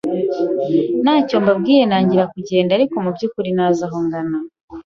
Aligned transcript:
ntacyo 1.03 1.35
mbabwiye 1.43 1.83
ntangira 1.85 2.23
kugenda 2.33 2.71
ariko 2.77 2.95
mu 3.03 3.09
byukuri 3.15 3.49
ntazi 3.55 3.81
aho 3.87 3.97
ngana, 4.05 4.37